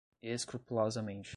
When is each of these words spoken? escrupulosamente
escrupulosamente 0.23 1.29